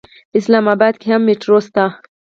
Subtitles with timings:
[0.37, 1.85] اسلام اباد کې هم میټرو شته.